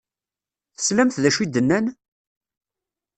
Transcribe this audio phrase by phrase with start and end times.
[0.75, 1.85] Teslamt d acu i d-nnan?